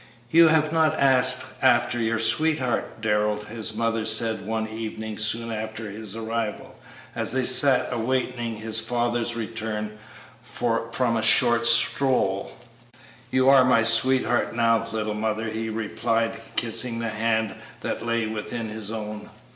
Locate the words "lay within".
18.03-18.69